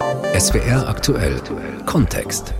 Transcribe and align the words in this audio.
SWR 0.00 0.88
aktuell 0.88 1.40
Kontext. 1.86 2.52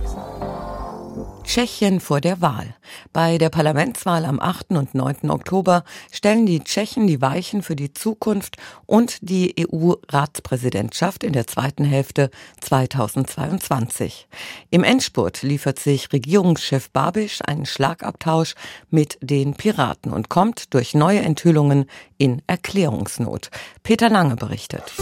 Tschechien 1.43 1.99
vor 1.99 2.21
der 2.21 2.41
Wahl. 2.41 2.75
Bei 3.11 3.37
der 3.37 3.49
Parlamentswahl 3.49 4.25
am 4.25 4.39
8. 4.39 4.71
und 4.71 4.95
9. 4.95 5.29
Oktober 5.29 5.83
stellen 6.11 6.45
die 6.45 6.63
Tschechen 6.63 7.07
die 7.07 7.21
Weichen 7.21 7.61
für 7.61 7.75
die 7.75 7.91
Zukunft 7.93 8.55
und 8.85 9.17
die 9.21 9.53
EU-Ratspräsidentschaft 9.59 11.23
in 11.23 11.33
der 11.33 11.45
zweiten 11.45 11.83
Hälfte 11.83 12.29
2022. 12.61 14.27
Im 14.69 14.83
Endspurt 14.83 15.41
liefert 15.41 15.79
sich 15.79 16.13
Regierungschef 16.13 16.89
Babiš 16.91 17.41
einen 17.41 17.65
Schlagabtausch 17.65 18.55
mit 18.89 19.17
den 19.21 19.55
Piraten 19.55 20.13
und 20.13 20.29
kommt 20.29 20.73
durch 20.73 20.93
neue 20.93 21.19
Enthüllungen 21.19 21.85
in 22.17 22.41
Erklärungsnot. 22.47 23.49
Peter 23.83 24.09
Lange 24.09 24.35
berichtet. 24.37 24.93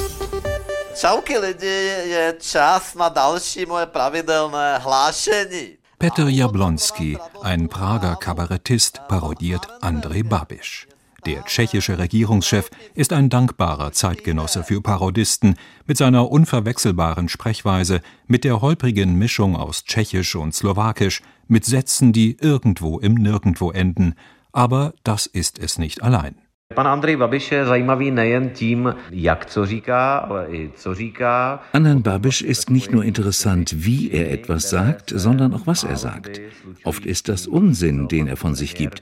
Čauky 0.95 1.37
lidi, 1.37 1.89
je 2.05 2.35
čas 2.39 2.95
na 2.95 3.09
další 3.09 3.65
moje 3.65 3.85
pravidelné 3.85 4.77
hlášení. 4.77 5.77
Petr 5.97 6.25
Jablonski, 6.27 7.17
ein 7.43 7.67
Prager 7.67 8.15
Kabarettist, 8.15 8.99
parodiert 9.07 9.65
Andrej 9.81 10.23
Babiš. 10.23 10.87
Der 11.25 11.43
tschechische 11.43 11.97
Regierungschef 11.97 12.69
ist 12.95 13.13
ein 13.13 13.29
dankbarer 13.29 13.91
Zeitgenosse 13.91 14.63
für 14.63 14.81
Parodisten 14.81 15.55
mit 15.87 15.97
seiner 15.97 16.29
unverwechselbaren 16.29 17.29
Sprechweise, 17.29 18.01
mit 18.27 18.43
der 18.43 18.61
holprigen 18.61 19.15
Mischung 19.15 19.55
aus 19.55 19.85
Tschechisch 19.85 20.35
und 20.35 20.53
Slowakisch, 20.53 21.21
mit 21.47 21.65
Sätzen, 21.65 22.13
die 22.13 22.37
irgendwo 22.39 22.99
im 22.99 23.13
Nirgendwo 23.15 23.71
enden. 23.71 24.15
Aber 24.51 24.93
das 25.03 25.25
ist 25.25 25.59
es 25.59 25.77
nicht 25.77 26.03
allein. 26.03 26.42
Pan 26.73 26.87
Andrej 26.87 27.15
Babiš 27.15 27.51
je 27.51 27.65
zajímavý 27.65 28.11
nejen 28.11 28.49
tím, 28.49 28.95
jak 29.11 29.45
co 29.45 29.65
říká, 29.65 30.17
ale 30.17 30.47
i 30.49 30.71
co 30.75 30.95
říká. 30.95 31.63
Anand 31.73 32.01
Babiš 32.01 32.41
ist 32.41 32.69
nicht 32.69 32.91
nur 32.91 33.03
interessant, 33.03 33.73
wie 33.73 34.09
er 34.11 34.31
etwas 34.33 34.69
sagt, 34.69 35.13
sondern 35.15 35.53
auch 35.53 35.67
was 35.67 35.83
er 35.83 35.97
sagt. 35.97 36.41
Oft 36.83 37.05
ist 37.05 37.27
das 37.29 37.47
Unsinn, 37.47 38.07
den 38.07 38.27
er 38.27 38.35
von 38.35 38.55
sich 38.55 38.75
gibt. 38.75 39.01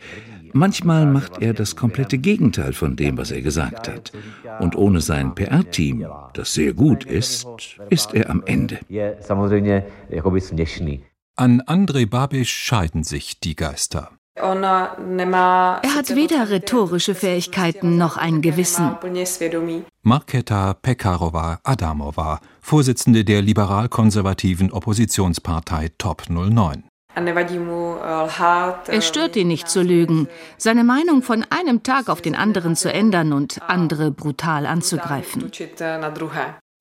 Manchmal 0.54 1.06
macht 1.06 1.42
er 1.42 1.54
das 1.54 1.76
komplette 1.76 2.18
Gegenteil 2.18 2.73
von 2.73 2.96
dem, 2.96 3.18
was 3.18 3.31
er 3.31 3.42
gesagt 3.42 3.88
hat. 3.88 4.12
Und 4.59 4.76
ohne 4.76 5.02
sein 5.02 5.34
PR-Team, 5.34 6.06
das 6.34 6.53
sehr 6.53 6.74
gut 6.74 7.06
ist, 7.06 7.48
ist 7.90 8.14
er 8.14 8.30
am 8.30 8.44
Ende. 8.46 8.80
An 11.36 11.62
Andrej 11.62 12.06
Babiš 12.06 12.50
scheiden 12.50 13.03
sich 13.03 13.40
die 13.40 13.56
Geister. 13.56 14.12
Er 14.36 15.96
hat 15.96 16.16
weder 16.16 16.50
rhetorische 16.50 17.16
Fähigkeiten 17.16 17.98
noch 17.98 18.16
ein 18.18 18.42
Gewissen. 18.42 18.96
Marketa 20.04 20.74
Pekarova 20.74 21.60
Adamova, 21.64 22.40
Vorsitzende 22.62 23.26
der 23.26 23.42
liberal-konservativen 23.42 24.72
Oppositionspartei 24.72 25.90
Top 25.98 26.30
09. 26.30 26.86
Es 28.88 29.08
stört 29.08 29.36
ihn 29.36 29.48
nicht 29.50 29.68
zu 29.68 29.82
lügen, 29.82 30.30
seine 30.58 30.86
Meinung 30.86 31.22
von 31.24 31.46
einem 31.50 31.84
Tag 31.84 32.08
auf 32.08 32.22
den 32.22 32.36
anderen 32.36 32.78
zu 32.78 32.92
ändern 32.92 33.34
und 33.34 33.62
andere 33.68 34.12
brutal 34.12 34.66
anzugreifen. 34.66 35.52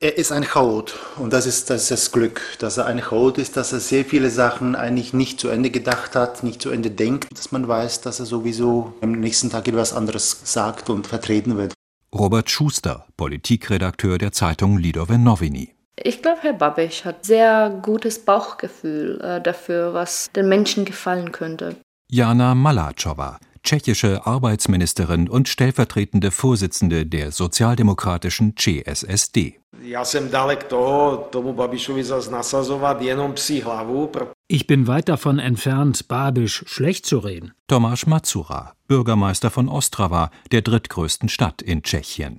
Er 0.03 0.17
ist 0.17 0.33
ein 0.33 0.45
Chaot 0.45 0.99
und 1.19 1.35
das 1.35 1.45
ist, 1.45 1.69
das 1.69 1.83
ist 1.83 1.91
das 1.91 2.11
Glück, 2.11 2.41
dass 2.59 2.79
er 2.79 2.87
ein 2.87 3.03
Chaot 3.03 3.37
ist, 3.37 3.59
dass 3.59 3.75
er 3.75 3.81
sehr 3.81 4.07
viele 4.07 4.31
Sachen 4.31 4.75
eigentlich 4.75 5.13
nicht 5.13 5.39
zu 5.39 5.51
Ende 5.51 5.69
gedacht 5.69 6.17
hat, 6.17 6.43
nicht 6.43 6.63
zu 6.63 6.71
Ende 6.71 6.91
denkt, 6.91 7.29
dass 7.39 7.53
man 7.53 7.69
weiß, 7.69 8.01
dass 8.01 8.19
er 8.19 8.25
sowieso 8.25 8.95
am 9.03 9.13
nächsten 9.13 9.51
Tag 9.51 9.69
etwas 9.69 9.93
anderes 9.93 10.41
sagt 10.45 10.89
und 10.89 11.07
vertreten 11.07 11.59
wird. 11.59 11.75
Robert 12.15 12.49
Schuster, 12.49 13.05
Politikredakteur 13.19 14.17
der 14.17 14.33
Zeitung 14.33 14.79
Lidové 14.79 15.19
Noviny. 15.19 15.75
Ich 16.03 16.23
glaube, 16.23 16.39
Herr 16.41 16.55
Babisch 16.55 17.05
hat 17.05 17.27
sehr 17.27 17.69
gutes 17.83 18.25
Bauchgefühl 18.25 19.21
äh, 19.21 19.43
dafür, 19.43 19.93
was 19.93 20.31
den 20.35 20.49
Menschen 20.49 20.87
gefallen 20.87 21.31
könnte. 21.31 21.77
Jana 22.11 22.55
Malatschowa, 22.55 23.39
tschechische 23.63 24.27
Arbeitsministerin 24.27 25.29
und 25.29 25.49
stellvertretende 25.49 26.31
Vorsitzende 26.31 27.07
der 27.07 27.33
sozialdemokratischen 27.33 28.57
CSSD. 28.57 29.61
Ich 34.49 34.67
bin 34.67 34.87
weit 34.87 35.09
davon 35.09 35.39
entfernt, 35.39 36.09
Babisch 36.09 36.65
schlecht 36.67 37.07
zu 37.07 37.19
reden. 37.19 37.53
Tomáš 37.69 38.09
Mazura, 38.09 38.73
Bürgermeister 38.89 39.51
von 39.51 39.69
Ostrava, 39.69 40.31
der 40.53 40.63
drittgrößten 40.63 41.29
Stadt 41.29 41.63
in 41.63 41.83
Tschechien. 41.83 42.39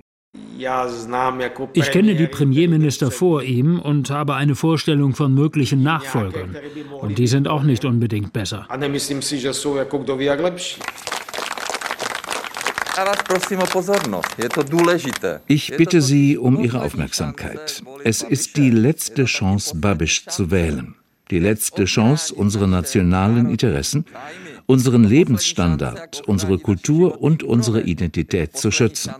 Ich 1.74 1.90
kenne 1.90 2.14
die 2.14 2.26
Premierminister 2.26 3.10
vor 3.10 3.42
ihm 3.42 3.78
und 3.78 4.10
habe 4.10 4.34
eine 4.34 4.54
Vorstellung 4.54 5.14
von 5.14 5.34
möglichen 5.34 5.82
Nachfolgern. 5.82 6.56
Und 7.00 7.18
die 7.18 7.26
sind 7.26 7.48
auch 7.48 7.62
nicht 7.62 7.84
unbedingt 7.84 8.32
besser. 8.32 8.66
Ich 15.48 15.76
bitte 15.76 16.00
Sie 16.00 16.38
um 16.38 16.60
Ihre 16.64 16.82
Aufmerksamkeit. 16.82 17.82
Es 18.04 18.22
ist 18.22 18.56
die 18.56 18.70
letzte 18.70 19.24
Chance, 19.24 19.76
Babisch 19.76 20.26
zu 20.26 20.50
wählen. 20.50 20.94
Die 21.30 21.38
letzte 21.38 21.86
Chance, 21.86 22.34
unsere 22.34 22.68
nationalen 22.68 23.48
Interessen, 23.50 24.04
unseren 24.66 25.04
Lebensstandard, 25.04 26.22
unsere 26.26 26.58
Kultur 26.58 27.20
und 27.20 27.42
unsere 27.42 27.82
Identität 27.82 28.56
zu 28.56 28.70
schützen. 28.70 29.12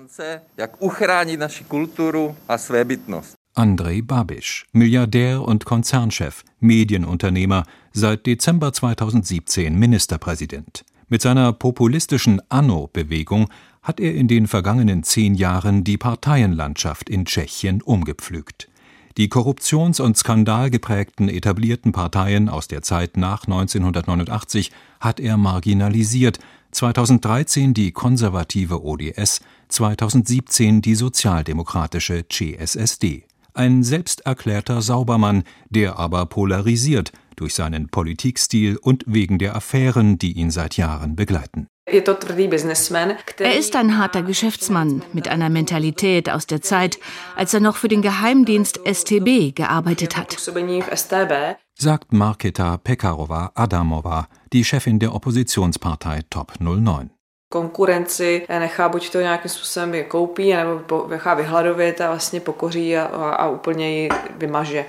Andrej 3.54 4.02
Babiš, 4.02 4.64
Milliardär 4.72 5.42
und 5.42 5.64
Konzernchef, 5.66 6.42
Medienunternehmer, 6.60 7.64
seit 7.92 8.26
Dezember 8.26 8.72
2017 8.72 9.78
Ministerpräsident. 9.78 10.84
Mit 11.08 11.20
seiner 11.20 11.52
populistischen 11.52 12.40
Anno-Bewegung 12.48 13.50
hat 13.82 14.00
er 14.00 14.14
in 14.14 14.28
den 14.28 14.46
vergangenen 14.46 15.02
zehn 15.02 15.34
Jahren 15.34 15.84
die 15.84 15.98
Parteienlandschaft 15.98 17.10
in 17.10 17.26
Tschechien 17.26 17.82
umgepflügt. 17.82 18.68
Die 19.18 19.28
korruptions- 19.28 20.00
und 20.00 20.16
skandalgeprägten 20.16 21.28
etablierten 21.28 21.92
Parteien 21.92 22.48
aus 22.48 22.66
der 22.66 22.80
Zeit 22.80 23.18
nach 23.18 23.44
1989 23.44 24.72
hat 25.02 25.20
er 25.20 25.36
marginalisiert, 25.36 26.38
2013 26.70 27.74
die 27.74 27.92
konservative 27.92 28.82
ODS, 28.82 29.40
2017 29.68 30.80
die 30.80 30.94
sozialdemokratische 30.94 32.26
CSSD. 32.28 33.24
Ein 33.54 33.82
selbsterklärter 33.82 34.80
Saubermann, 34.80 35.44
der 35.68 35.98
aber 35.98 36.24
polarisiert 36.24 37.12
durch 37.36 37.54
seinen 37.54 37.88
Politikstil 37.88 38.78
und 38.78 39.04
wegen 39.06 39.38
der 39.38 39.54
Affären, 39.54 40.16
die 40.18 40.32
ihn 40.32 40.50
seit 40.50 40.78
Jahren 40.78 41.16
begleiten. 41.16 41.66
Er 41.84 43.58
ist 43.58 43.76
ein 43.76 43.98
harter 43.98 44.22
Geschäftsmann 44.22 45.02
mit 45.12 45.28
einer 45.28 45.50
Mentalität 45.50 46.30
aus 46.30 46.46
der 46.46 46.62
Zeit, 46.62 46.98
als 47.36 47.52
er 47.52 47.60
noch 47.60 47.76
für 47.76 47.88
den 47.88 48.02
Geheimdienst 48.02 48.80
STB 48.86 49.54
gearbeitet 49.54 50.16
hat. 50.16 50.38
Sagt 51.74 52.12
Marketa 52.12 52.76
Pekarova 52.76 53.50
Adamova, 53.54 54.28
die 54.52 54.64
Chefin 54.64 54.98
der 54.98 55.14
Oppositionspartei 55.14 56.20
Top 56.30 56.52
09 56.60 57.10
konkurenci 57.52 58.46
nechá 58.48 58.88
buď 58.88 59.10
to 59.10 59.20
nějakým 59.20 59.50
způsobem 59.50 59.94
je 59.94 60.04
koupí, 60.04 60.54
nebo 60.54 61.06
nechá 61.10 61.34
vyhladovit 61.34 62.00
a 62.00 62.08
vlastně 62.08 62.40
pokoří 62.40 62.96
a, 62.96 63.04
a 63.30 63.48
úplně 63.48 63.90
ji 63.90 64.08
vymaže. 64.38 64.84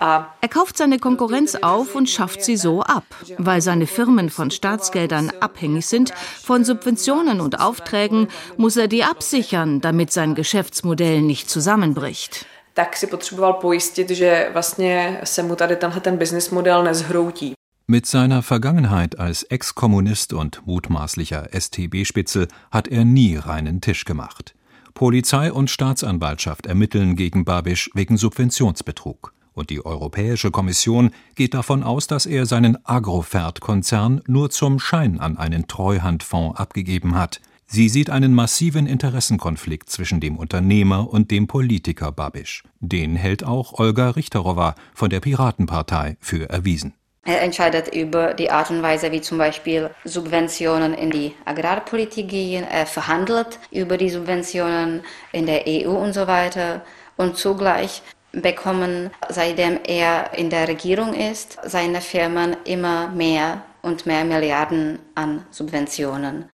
A 0.00 0.36
er 0.42 0.48
kauft 0.48 0.76
seine 0.76 0.98
Konkurrenz 0.98 1.56
auf 1.62 1.94
und 1.94 2.08
schafft 2.08 2.44
sie 2.44 2.56
so 2.56 2.82
ab, 2.82 3.04
weil 3.38 3.60
seine 3.60 3.86
Firmen 3.86 4.28
von 4.28 4.50
Staatsgeldern 4.50 5.30
abhängig 5.40 5.86
sind, 5.86 6.12
von 6.42 6.64
Subventionen 6.64 7.40
und 7.40 7.60
Aufträgen 7.60 8.28
muss 8.56 8.76
er 8.76 8.88
die 8.88 9.04
absichern, 9.04 9.80
damit 9.80 10.12
sein 10.12 10.34
Geschäftsmodell 10.34 11.22
nicht 11.22 11.50
zusammenbricht 11.50 12.46
tak 12.76 12.96
si 12.96 13.06
potřeboval 13.06 13.52
pojistit, 13.52 14.10
že 14.10 14.50
vlastně 14.52 15.20
se 15.24 15.42
mu 15.42 15.56
tady 15.56 15.76
tenhle 15.76 16.00
ten 16.00 16.16
business 16.16 16.50
model 16.50 16.84
nezhroutí. 16.84 17.54
Mit 17.86 18.06
seiner 18.06 18.42
Vergangenheit 18.42 19.18
als 19.18 19.42
Ex-Kommunist 19.42 20.32
und 20.32 20.66
mutmaßlicher 20.66 21.50
STB-Spitzel 21.52 22.48
hat 22.70 22.88
er 22.88 23.04
nie 23.04 23.36
reinen 23.36 23.82
Tisch 23.82 24.06
gemacht. 24.06 24.54
Polizei 24.94 25.52
und 25.52 25.68
Staatsanwaltschaft 25.68 26.64
ermitteln 26.64 27.14
gegen 27.14 27.44
Babisch 27.44 27.90
wegen 27.92 28.16
Subventionsbetrug. 28.16 29.34
Und 29.52 29.68
die 29.68 29.84
Europäische 29.84 30.50
Kommission 30.50 31.10
geht 31.34 31.52
davon 31.52 31.82
aus, 31.82 32.06
dass 32.06 32.24
er 32.24 32.46
seinen 32.46 32.78
Agrofert-Konzern 32.86 34.22
nur 34.26 34.48
zum 34.48 34.78
Schein 34.78 35.20
an 35.20 35.36
einen 35.36 35.68
Treuhandfonds 35.68 36.58
abgegeben 36.58 37.14
hat. 37.16 37.42
Sie 37.66 37.90
sieht 37.90 38.08
einen 38.08 38.32
massiven 38.32 38.86
Interessenkonflikt 38.86 39.90
zwischen 39.90 40.20
dem 40.20 40.38
Unternehmer 40.38 41.10
und 41.10 41.30
dem 41.30 41.46
Politiker 41.46 42.12
Babisch. 42.12 42.62
Den 42.80 43.14
hält 43.14 43.44
auch 43.44 43.78
Olga 43.78 44.08
Richterowa 44.10 44.74
von 44.94 45.10
der 45.10 45.20
Piratenpartei 45.20 46.16
für 46.20 46.48
erwiesen. 46.48 46.94
Er 47.24 47.40
entscheidet 47.40 47.94
über 47.94 48.34
die 48.34 48.50
Art 48.50 48.70
und 48.70 48.82
Weise, 48.82 49.10
wie 49.10 49.20
zum 49.20 49.38
Beispiel 49.38 49.90
Subventionen 50.04 50.92
in 50.92 51.10
die 51.10 51.34
Agrarpolitik 51.44 52.28
gehen. 52.28 52.66
Er 52.70 52.86
verhandelt 52.86 53.58
über 53.70 53.96
die 53.96 54.10
Subventionen 54.10 55.02
in 55.32 55.46
der 55.46 55.64
EU 55.66 55.90
und 55.90 56.12
so 56.12 56.26
weiter. 56.26 56.82
Und 57.16 57.36
zugleich 57.38 58.02
bekommen, 58.32 59.10
seitdem 59.28 59.78
er 59.86 60.36
in 60.36 60.50
der 60.50 60.68
Regierung 60.68 61.14
ist, 61.14 61.58
seine 61.64 62.00
Firmen 62.00 62.56
immer 62.64 63.08
mehr 63.08 63.62
und 63.82 64.06
mehr 64.06 64.24
Milliarden 64.24 64.98
an 65.14 65.46
Subventionen. 65.50 66.50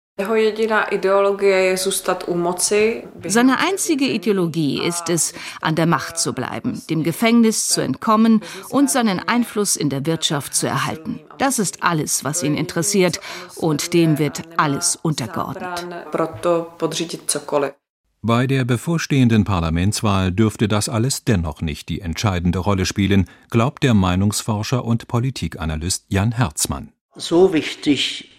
Seine 3.27 3.59
einzige 3.59 4.05
Ideologie 4.05 4.81
ist 4.81 5.09
es, 5.09 5.33
an 5.61 5.75
der 5.75 5.85
Macht 5.85 6.17
zu 6.17 6.33
bleiben, 6.33 6.81
dem 6.89 7.03
Gefängnis 7.03 7.69
zu 7.69 7.81
entkommen 7.81 8.41
und 8.69 8.89
seinen 8.89 9.19
Einfluss 9.19 9.75
in 9.77 9.89
der 9.89 10.05
Wirtschaft 10.05 10.53
zu 10.53 10.67
erhalten. 10.67 11.21
Das 11.37 11.57
ist 11.57 11.83
alles, 11.83 12.23
was 12.25 12.43
ihn 12.43 12.55
interessiert 12.55 13.21
und 13.55 13.93
dem 13.93 14.19
wird 14.19 14.41
alles 14.57 14.97
untergeordnet. 14.97 15.85
Bei 18.21 18.47
der 18.47 18.65
bevorstehenden 18.65 19.45
Parlamentswahl 19.45 20.33
dürfte 20.33 20.67
das 20.67 20.89
alles 20.89 21.23
dennoch 21.23 21.61
nicht 21.61 21.87
die 21.87 22.01
entscheidende 22.01 22.59
Rolle 22.59 22.85
spielen, 22.85 23.29
glaubt 23.49 23.81
der 23.81 23.93
Meinungsforscher 23.93 24.83
und 24.83 25.07
Politikanalyst 25.07 26.07
Jan 26.09 26.33
Herzmann. 26.33 26.91
So 27.19 27.51
wichtig, 27.51 28.31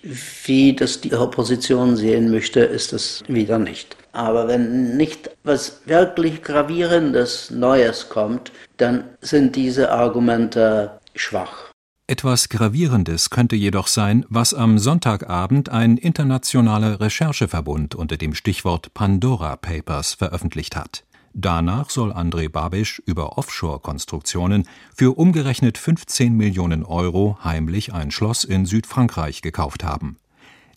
wie 0.47 0.75
das 0.75 1.03
die 1.03 1.13
Opposition 1.13 1.97
sehen 1.97 2.31
möchte, 2.31 2.61
ist 2.61 2.95
es 2.95 3.23
wieder 3.29 3.59
nicht. 3.59 3.95
Aber 4.13 4.49
wenn 4.49 4.97
nicht 4.97 5.31
was 5.45 5.83
wirklich 5.85 6.43
gravierendes 6.43 7.51
Neues 7.51 8.09
kommt, 8.09 8.53
dann 8.79 9.05
sind 9.21 9.55
diese 9.55 9.93
Argumente 9.93 10.99
schwach. 11.15 11.71
Etwas 12.07 12.49
Gravierendes 12.49 13.29
könnte 13.29 13.55
jedoch 13.55 13.87
sein, 13.87 14.25
was 14.31 14.55
am 14.55 14.79
Sonntagabend 14.79 15.69
ein 15.69 15.99
internationaler 15.99 17.01
Rechercheverbund 17.01 17.95
unter 17.95 18.17
dem 18.17 18.35
Stichwort 18.35 18.95
Pandora 18.95 19.57
Papers 19.57 20.15
veröffentlicht 20.15 20.75
hat. 20.75 21.05
Danach 21.33 21.91
soll 21.91 22.13
André 22.13 22.49
Babisch 22.49 23.01
über 23.07 23.39
Offshore-Konstruktionen 23.39 24.67
für 24.95 25.17
umgerechnet 25.17 25.79
15 25.79 26.37
Millionen 26.37 26.85
Euro 26.85 27.39
heimlich 27.45 27.93
ein 27.93 28.11
Schloss 28.11 28.45
in 28.45 28.67
Südfrankreich 28.67 29.41
gekauft 29.41 29.85
haben. 29.85 30.17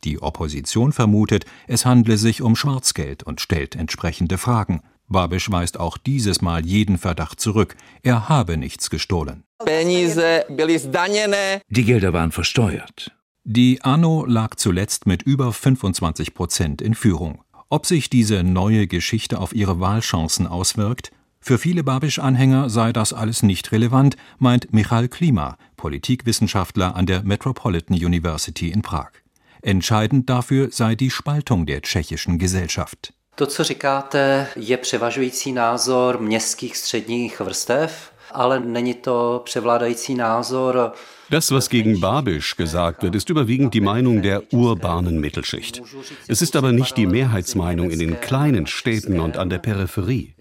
Die 0.03 0.21
Opposition 0.21 0.91
vermutet, 0.91 1.45
es 1.67 1.85
handle 1.85 2.17
sich 2.17 2.41
um 2.41 2.55
Schwarzgeld 2.55 3.23
und 3.23 3.41
stellt 3.41 3.75
entsprechende 3.75 4.37
Fragen. 4.37 4.81
Babisch 5.07 5.49
weist 5.49 5.79
auch 5.79 5.97
dieses 5.97 6.41
Mal 6.41 6.65
jeden 6.65 6.97
Verdacht 6.97 7.39
zurück, 7.39 7.75
er 8.03 8.29
habe 8.29 8.57
nichts 8.57 8.89
gestohlen. 8.89 9.43
Die 11.69 11.85
Gelder 11.85 12.13
waren 12.13 12.31
versteuert. 12.31 13.11
Die 13.45 13.81
Anno 13.81 14.25
lag 14.25 14.55
zuletzt 14.55 15.05
mit 15.05 15.23
über 15.23 15.51
25 15.51 16.33
Prozent 16.33 16.81
in 16.81 16.93
Führung. 16.95 17.41
Ob 17.69 17.85
sich 17.85 18.09
diese 18.09 18.43
neue 18.43 18.87
Geschichte 18.87 19.39
auf 19.39 19.53
ihre 19.53 19.79
Wahlchancen 19.79 20.47
auswirkt? 20.47 21.11
Für 21.39 21.57
viele 21.57 21.83
Babisch-Anhänger 21.83 22.69
sei 22.69 22.93
das 22.93 23.11
alles 23.11 23.43
nicht 23.43 23.71
relevant, 23.71 24.15
meint 24.39 24.73
Michal 24.73 25.09
Klima, 25.09 25.57
Politikwissenschaftler 25.75 26.95
an 26.95 27.05
der 27.05 27.23
Metropolitan 27.23 27.97
University 27.97 28.69
in 28.69 28.81
Prag. 28.81 29.11
Entscheidend 29.61 30.29
dafür 30.29 30.69
sei 30.71 30.95
die 30.95 31.09
Spaltung 31.09 31.65
der 31.65 31.81
tschechischen 31.81 32.37
Gesellschaft. 32.37 33.13
To, 33.35 33.47
co 33.47 33.63
říkáte, 33.63 34.47
je 34.55 34.77
převažující 34.77 35.51
názor 35.51 36.19
městských 36.19 36.77
středních 36.77 37.39
vrstev, 37.39 38.12
ale 38.33 38.59
není 38.59 38.93
to 38.93 39.41
převládající 39.45 40.15
názor 40.15 40.93
das, 41.33 41.49
was 41.49 41.69
gegen 41.69 41.99
Babisch 41.99 42.57
gesagt 42.57 43.01
wird, 43.01 43.15
ist 43.15 43.29
überwiegend 43.29 43.73
die 43.73 43.81
Meinung 43.81 44.21
der 44.21 44.53
urbanen 44.53 45.19
Mittelschicht. 45.19 45.81
Es 46.27 46.43
ist 46.43 46.55
aber 46.55 46.71
nicht 46.71 46.95
die 46.95 47.07
Mehrheitsmeinung 47.07 47.89
in 47.89 47.97
den 47.97 48.21
kleinen 48.21 48.67
Städten 48.67 49.19
und 49.19 49.37
an 49.37 49.49
der 49.49 49.57
Peripherie. 49.57 50.35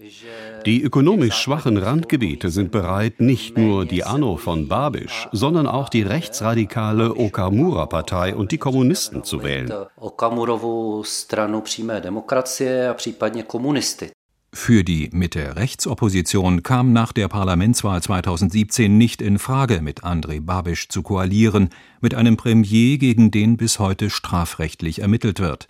Die 0.67 0.83
ökonomisch 0.83 1.35
schwachen 1.35 1.77
Randgebiete 1.77 2.49
sind 2.51 2.71
bereit, 2.71 3.21
nicht 3.21 3.57
nur 3.57 3.85
die 3.85 4.03
Anno 4.03 4.37
von 4.37 4.67
Babisch, 4.67 5.27
sondern 5.31 5.65
auch 5.65 5.89
die 5.89 6.03
rechtsradikale 6.03 7.15
Okamura-Partei 7.15 8.35
und 8.35 8.51
die 8.51 8.59
Kommunisten 8.59 9.23
zu 9.23 9.41
wählen. 9.41 9.73
Für 14.55 14.83
die 14.83 15.09
Mitte-Rechts-Opposition 15.11 16.61
kam 16.61 16.93
nach 16.93 17.11
der 17.11 17.27
Parlamentswahl 17.27 18.03
2017 18.03 18.97
nicht 18.99 19.19
in 19.19 19.39
Frage, 19.39 19.81
mit 19.81 20.03
André 20.03 20.41
Babisch 20.41 20.89
zu 20.89 21.01
koalieren, 21.01 21.69
mit 22.01 22.13
einem 22.13 22.37
Premier, 22.37 22.99
gegen 22.99 23.31
den 23.31 23.57
bis 23.57 23.79
heute 23.79 24.11
strafrechtlich 24.11 24.99
ermittelt 24.99 25.39
wird. 25.39 25.67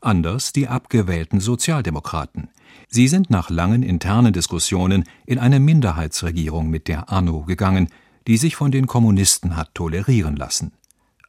Anders 0.00 0.52
die 0.52 0.66
abgewählten 0.66 1.38
Sozialdemokraten. 1.38 2.48
Sie 2.88 3.06
sind 3.06 3.30
nach 3.30 3.48
langen 3.48 3.84
internen 3.84 4.32
Diskussionen 4.32 5.04
in 5.24 5.38
eine 5.38 5.60
Minderheitsregierung 5.60 6.68
mit 6.68 6.88
der 6.88 7.10
ANO 7.12 7.44
gegangen, 7.44 7.88
die 8.26 8.38
sich 8.38 8.56
von 8.56 8.72
den 8.72 8.88
Kommunisten 8.88 9.56
hat 9.56 9.72
tolerieren 9.72 10.34
lassen. 10.34 10.72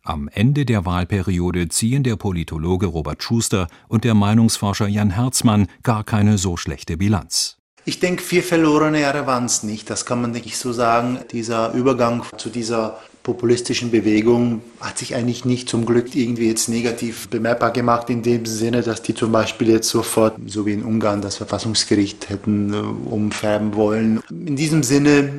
Am 0.08 0.30
Ende 0.34 0.64
der 0.64 0.86
Wahlperiode 0.86 1.68
ziehen 1.68 2.02
der 2.02 2.16
Politologe 2.16 2.86
Robert 2.86 3.22
Schuster 3.22 3.68
und 3.90 4.06
der 4.06 4.14
Meinungsforscher 4.14 4.88
Jan 4.88 5.10
Herzmann 5.10 5.68
gar 5.84 6.06
keine 6.06 6.38
so 6.38 6.56
schlechte 6.56 6.96
Bilanz. 6.96 7.58
Ich 7.84 8.00
denke, 8.00 8.24
vier 8.24 8.42
verlorene 8.42 9.02
Jahre 9.02 9.28
waren 9.28 9.44
es 9.44 9.64
nicht. 9.64 9.90
Das 9.90 10.06
kann 10.06 10.22
man 10.22 10.32
nicht 10.32 10.58
so 10.58 10.72
sagen. 10.72 11.20
Dieser 11.34 11.74
Übergang 11.74 12.24
zu 12.38 12.50
dieser 12.50 12.98
populistischen 13.28 13.92
Bewegung 13.92 14.62
hat 14.80 15.00
sich 15.00 15.14
eigentlich 15.14 15.44
nicht 15.44 15.68
zum 15.68 15.86
Glück 15.86 16.16
irgendwie 16.16 16.48
jetzt 16.48 16.70
negativ 16.70 17.28
bemerkbar 17.28 17.72
gemacht, 17.72 18.10
in 18.10 18.24
dem 18.24 18.46
Sinne, 18.46 18.84
dass 18.84 19.02
die 19.02 19.14
zum 19.14 19.34
Beispiel 19.34 19.70
jetzt 19.70 19.90
sofort, 19.90 20.36
so 20.46 20.66
wie 20.66 20.72
in 20.72 20.82
Ungarn, 20.82 21.22
das 21.22 21.36
Verfassungsgericht 21.36 22.30
hätten 22.30 22.74
äh, 22.74 22.78
umfärben 22.78 23.76
wollen. 23.76 24.22
In 24.30 24.56
diesem 24.56 24.82
Sinne 24.82 25.30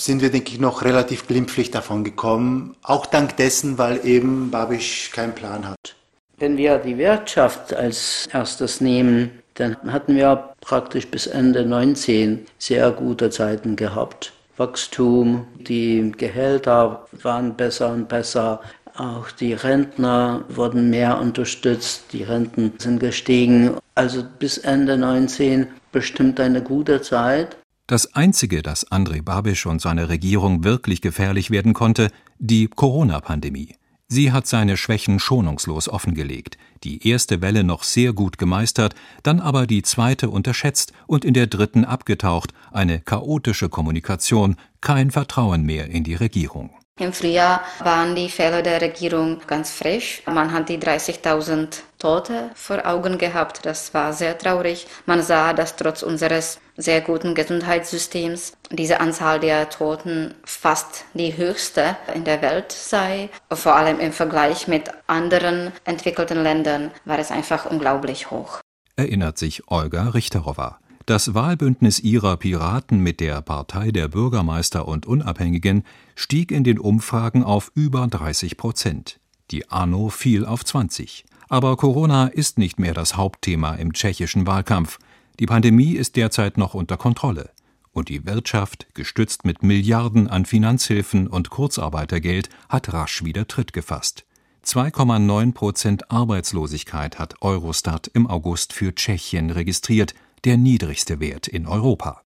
sind 0.00 0.20
wir, 0.20 0.30
denke 0.30 0.50
ich, 0.50 0.58
noch 0.58 0.82
relativ 0.82 1.28
glimpflich 1.28 1.70
davon 1.70 2.02
gekommen. 2.02 2.74
Auch 2.82 3.06
dank 3.06 3.36
dessen, 3.36 3.78
weil 3.78 4.04
eben 4.04 4.50
Babisch 4.50 5.12
keinen 5.12 5.32
Plan 5.32 5.68
hat. 5.68 5.94
Wenn 6.38 6.56
wir 6.56 6.78
die 6.78 6.98
Wirtschaft 6.98 7.72
als 7.72 8.28
erstes 8.32 8.80
nehmen, 8.80 9.30
dann 9.54 9.76
hatten 9.86 10.16
wir 10.16 10.54
praktisch 10.60 11.06
bis 11.06 11.28
Ende 11.28 11.64
19 11.64 12.46
sehr 12.58 12.90
gute 12.90 13.30
Zeiten 13.30 13.76
gehabt. 13.76 14.32
Wachstum, 14.58 15.46
die 15.58 16.12
Gehälter 16.16 17.06
waren 17.22 17.54
besser 17.54 17.92
und 17.92 18.08
besser, 18.08 18.60
auch 18.96 19.30
die 19.30 19.52
Rentner 19.52 20.44
wurden 20.48 20.90
mehr 20.90 21.20
unterstützt, 21.20 22.06
die 22.12 22.24
Renten 22.24 22.72
sind 22.78 22.98
gestiegen. 22.98 23.76
Also 23.94 24.24
bis 24.38 24.58
Ende 24.58 24.98
19 24.98 25.68
bestimmt 25.92 26.40
eine 26.40 26.62
gute 26.62 27.00
Zeit. 27.00 27.56
Das 27.86 28.14
Einzige, 28.14 28.60
das 28.62 28.90
André 28.90 29.22
Babisch 29.22 29.66
und 29.66 29.80
seine 29.80 30.08
Regierung 30.08 30.64
wirklich 30.64 31.00
gefährlich 31.00 31.50
werden 31.50 31.74
konnte, 31.74 32.10
die 32.38 32.66
Corona-Pandemie. 32.66 33.76
Sie 34.10 34.32
hat 34.32 34.46
seine 34.46 34.78
Schwächen 34.78 35.18
schonungslos 35.18 35.86
offengelegt, 35.86 36.56
die 36.82 37.06
erste 37.06 37.42
Welle 37.42 37.62
noch 37.62 37.82
sehr 37.82 38.14
gut 38.14 38.38
gemeistert, 38.38 38.94
dann 39.22 39.38
aber 39.38 39.66
die 39.66 39.82
zweite 39.82 40.30
unterschätzt 40.30 40.94
und 41.06 41.26
in 41.26 41.34
der 41.34 41.46
dritten 41.46 41.84
abgetaucht, 41.84 42.54
eine 42.72 43.00
chaotische 43.00 43.68
Kommunikation, 43.68 44.56
kein 44.80 45.10
Vertrauen 45.10 45.62
mehr 45.64 45.90
in 45.90 46.04
die 46.04 46.14
Regierung. 46.14 46.70
Im 46.98 47.12
Frühjahr 47.12 47.62
waren 47.78 48.16
die 48.16 48.28
Fehler 48.28 48.62
der 48.62 48.80
Regierung 48.80 49.40
ganz 49.46 49.70
frisch. 49.70 50.22
Man 50.26 50.52
hat 50.52 50.68
die 50.68 50.78
30.000 50.78 51.82
Tote 51.98 52.50
vor 52.54 52.84
Augen 52.86 53.18
gehabt. 53.18 53.64
Das 53.64 53.94
war 53.94 54.12
sehr 54.12 54.36
traurig. 54.36 54.86
Man 55.06 55.22
sah, 55.22 55.52
dass 55.52 55.76
trotz 55.76 56.02
unseres 56.02 56.60
sehr 56.76 57.00
guten 57.00 57.36
Gesundheitssystems 57.36 58.52
diese 58.70 59.00
Anzahl 59.00 59.38
der 59.38 59.70
Toten 59.70 60.34
fast 60.44 61.04
die 61.14 61.36
höchste 61.36 61.96
in 62.14 62.24
der 62.24 62.42
Welt 62.42 62.72
sei. 62.72 63.30
Vor 63.52 63.76
allem 63.76 64.00
im 64.00 64.12
Vergleich 64.12 64.66
mit 64.66 64.90
anderen 65.06 65.72
entwickelten 65.84 66.42
Ländern 66.42 66.90
war 67.04 67.18
es 67.18 67.30
einfach 67.30 67.66
unglaublich 67.66 68.32
hoch. 68.32 68.58
Erinnert 68.96 69.38
sich 69.38 69.62
Olga 69.68 70.08
Richterowa. 70.08 70.78
Das 71.08 71.32
Wahlbündnis 71.32 72.00
ihrer 72.00 72.36
Piraten 72.36 73.00
mit 73.00 73.20
der 73.20 73.40
Partei 73.40 73.92
der 73.92 74.08
Bürgermeister 74.08 74.86
und 74.86 75.06
Unabhängigen 75.06 75.84
stieg 76.14 76.52
in 76.52 76.64
den 76.64 76.78
Umfragen 76.78 77.42
auf 77.42 77.72
über 77.74 78.06
30 78.06 78.58
Prozent. 78.58 79.18
Die 79.50 79.70
ANO 79.70 80.10
fiel 80.10 80.44
auf 80.44 80.66
20. 80.66 81.24
Aber 81.48 81.78
Corona 81.78 82.26
ist 82.26 82.58
nicht 82.58 82.78
mehr 82.78 82.92
das 82.92 83.16
Hauptthema 83.16 83.76
im 83.76 83.94
tschechischen 83.94 84.46
Wahlkampf. 84.46 84.98
Die 85.40 85.46
Pandemie 85.46 85.92
ist 85.92 86.14
derzeit 86.16 86.58
noch 86.58 86.74
unter 86.74 86.98
Kontrolle. 86.98 87.52
Und 87.92 88.10
die 88.10 88.26
Wirtschaft, 88.26 88.88
gestützt 88.92 89.46
mit 89.46 89.62
Milliarden 89.62 90.28
an 90.28 90.44
Finanzhilfen 90.44 91.26
und 91.26 91.48
Kurzarbeitergeld, 91.48 92.50
hat 92.68 92.92
rasch 92.92 93.24
wieder 93.24 93.48
Tritt 93.48 93.72
gefasst. 93.72 94.26
2,9 94.62 95.54
Prozent 95.54 96.10
Arbeitslosigkeit 96.10 97.18
hat 97.18 97.40
Eurostat 97.40 98.08
im 98.08 98.26
August 98.26 98.74
für 98.74 98.94
Tschechien 98.94 99.48
registriert, 99.48 100.14
der 100.44 100.56
niedrigste 100.56 101.20
Wert 101.20 101.48
in 101.48 101.66
Europa. 101.66 102.22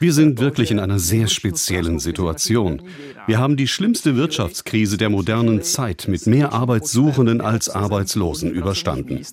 Wir 0.00 0.12
sind 0.12 0.40
wirklich 0.40 0.70
in 0.72 0.80
einer 0.80 0.98
sehr 0.98 1.28
speziellen 1.28 1.98
Situation. 2.00 2.82
Wir 3.26 3.38
haben 3.38 3.56
die 3.56 3.68
schlimmste 3.68 4.16
Wirtschaftskrise 4.16 4.96
der 4.96 5.08
modernen 5.08 5.62
Zeit 5.62 6.08
mit 6.08 6.26
mehr 6.26 6.52
Arbeitssuchenden 6.52 7.40
als 7.40 7.68
Arbeitslosen 7.68 8.50
überstanden. 8.50 9.24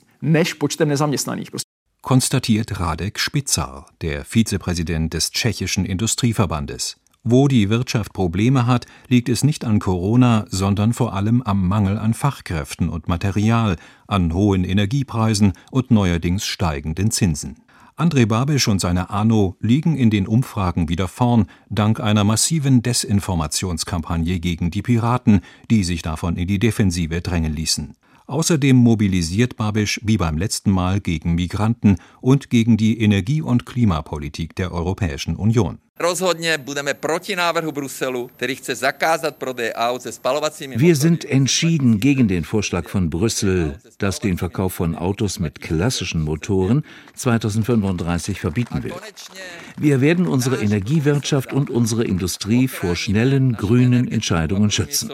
konstatiert 2.04 2.80
Radek 2.80 3.18
Spitzar, 3.18 3.88
der 4.02 4.26
Vizepräsident 4.26 5.14
des 5.14 5.32
tschechischen 5.32 5.86
Industrieverbandes. 5.86 6.98
Wo 7.26 7.48
die 7.48 7.70
Wirtschaft 7.70 8.12
Probleme 8.12 8.68
hat, 8.68 8.86
liegt 9.08 9.30
es 9.30 9.46
nicht 9.46 9.64
an 9.64 9.80
Corona, 9.80 10.46
sondern 10.50 10.92
vor 10.92 11.14
allem 11.14 11.42
am 11.42 11.66
Mangel 11.66 11.98
an 11.98 12.14
Fachkräften 12.14 12.90
und 12.90 13.08
Material, 13.08 13.78
an 14.08 14.34
hohen 14.34 14.66
Energiepreisen 14.66 15.54
und 15.72 15.90
neuerdings 15.90 16.46
steigenden 16.46 17.12
Zinsen. 17.12 17.56
André 17.96 18.26
Babisch 18.26 18.68
und 18.68 18.82
seine 18.82 19.10
ANO 19.10 19.56
liegen 19.62 19.96
in 19.96 20.10
den 20.10 20.28
Umfragen 20.28 20.90
wieder 20.90 21.08
vorn, 21.08 21.46
dank 21.70 22.02
einer 22.02 22.26
massiven 22.26 22.82
Desinformationskampagne 22.82 24.42
gegen 24.42 24.70
die 24.70 24.82
Piraten, 24.82 25.40
die 25.72 25.86
sich 25.86 26.02
davon 26.02 26.36
in 26.36 26.48
die 26.48 26.60
Defensive 26.60 27.22
drängen 27.22 27.56
ließen. 27.56 27.96
Außerdem 28.34 28.76
mobilisiert 28.76 29.58
Babisch 29.58 30.02
wie 30.04 30.18
beim 30.18 30.40
letzten 30.40 30.72
Mal 30.72 31.00
gegen 31.00 31.36
Migranten 31.36 31.98
und 32.20 32.50
gegen 32.50 32.78
die 32.78 33.00
Energie- 33.00 33.44
und 33.44 33.68
Klimapolitik 33.68 34.56
der 34.56 34.72
Europäischen 34.72 35.36
Union. 35.36 35.78
Wir 40.76 40.96
sind 40.96 41.26
entschieden 41.26 42.00
gegen 42.00 42.28
den 42.28 42.44
Vorschlag 42.44 42.90
von 42.90 43.12
Brüssel, 43.12 43.78
das 44.00 44.20
den 44.20 44.40
Verkauf 44.40 44.74
von 44.74 44.96
Autos 44.96 45.38
mit 45.38 45.62
klassischen 45.62 46.22
Motoren 46.24 46.84
2035 47.14 48.40
verbieten 48.40 48.82
will. 48.82 48.94
Wir 49.78 50.02
werden 50.02 50.26
unsere 50.26 50.56
Energiewirtschaft 50.56 51.54
und 51.54 51.70
unsere 51.70 52.04
Industrie 52.04 52.68
vor 52.68 52.96
schnellen 52.96 53.54
grünen 53.54 54.12
Entscheidungen 54.12 54.72
schützen. 54.72 55.12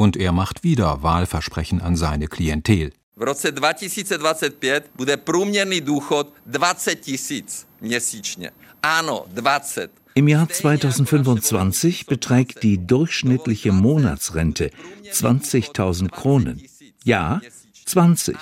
Und 0.00 0.16
er 0.16 0.32
macht 0.32 0.64
wieder 0.64 1.02
Wahlversprechen 1.02 1.82
an 1.82 1.94
seine 1.94 2.26
Klientel. 2.26 2.92
V 3.16 3.22
roce 3.22 3.52
2025 3.52 4.82
bude 4.96 5.16
průměrný 5.16 5.80
důchod 5.80 6.32
20 6.46 7.00
tisíc 7.00 7.66
měsíčně. 7.80 8.50
Ano, 8.82 9.24
20. 9.32 9.90
Im 10.14 10.28
Jahr 10.28 10.48
2025 10.48 12.06
beträgt 12.06 12.62
die 12.62 12.78
durchschnittliche 12.78 13.72
Monatsrente 13.72 14.70
20.000 15.12 16.08
Kronen. 16.08 16.60
Ja, 17.04 17.40
20. 17.84 18.36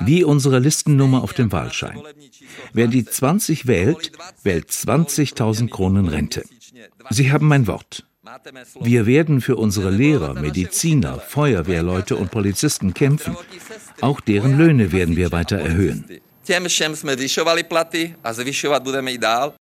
Wie 0.00 0.24
unsere 0.24 0.58
Listennummer 0.58 1.22
auf 1.22 1.32
dem 1.32 1.50
Wahlschein. 1.50 1.98
Wer 2.74 2.88
die 2.88 3.06
20 3.06 3.66
wählt, 3.66 4.12
wählt 4.42 4.70
20.000 4.70 5.70
Kronen 5.70 6.08
Rente. 6.08 6.42
Sie 7.08 7.32
haben 7.32 7.48
mein 7.48 7.66
Wort. 7.66 8.04
Wir 8.80 9.06
werden 9.06 9.40
für 9.40 9.56
unsere 9.56 9.90
Lehrer, 9.90 10.34
Mediziner, 10.34 11.18
Feuerwehrleute 11.18 12.16
und 12.16 12.30
Polizisten 12.30 12.94
kämpfen. 12.94 13.36
Auch 14.00 14.20
deren 14.20 14.56
Löhne 14.58 14.92
werden 14.92 15.16
wir 15.16 15.32
weiter 15.32 15.58
erhöhen. 15.58 16.04